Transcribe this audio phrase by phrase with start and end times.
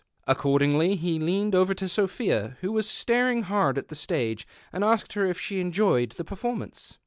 [0.25, 4.83] Accord ingh', he leaned over to Soi)hia, who was staring hard at the stage, and
[4.83, 6.97] asked her if she enjoyed the performance.